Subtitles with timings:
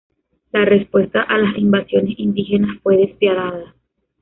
[0.51, 3.75] La respuesta a las invasiones indígenas fue despiadada.